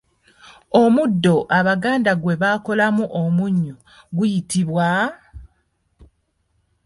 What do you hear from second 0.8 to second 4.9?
Omuddo Abaganda gwe bakolamu omunnyu guyitibwa?